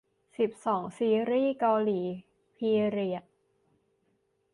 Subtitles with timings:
[0.37, 2.01] สิบสอง ซีรีส์เกาหลี
[2.57, 3.23] พีเรียด